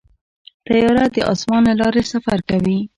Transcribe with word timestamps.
طیاره 0.65 1.05
د 1.13 1.17
اسمان 1.31 1.61
له 1.67 1.73
لارې 1.81 2.03
سفر 2.13 2.39
کوي. 2.49 2.79